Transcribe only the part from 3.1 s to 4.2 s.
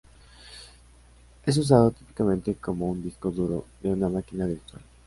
duro de una